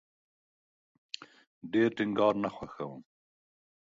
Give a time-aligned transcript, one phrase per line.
[1.71, 3.01] ډیر ټینګار نه خوښوم